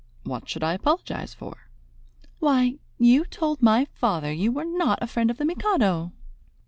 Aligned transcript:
What 0.23 0.49
should 0.49 0.63
I 0.63 0.73
apologize 0.73 1.35
for?" 1.35 1.69
"Why, 2.39 2.79
you 2.97 3.23
told 3.23 3.61
my 3.61 3.85
father 3.93 4.33
you 4.33 4.51
were 4.51 4.65
not 4.65 4.97
a 4.99 5.05
friend 5.05 5.29
of 5.29 5.37
the 5.37 5.45
Mikado!" 5.45 6.11